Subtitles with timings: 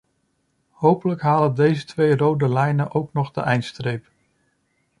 [0.71, 4.05] Hopelijk halen deze twee rode lijnen ook nog de eindstreep.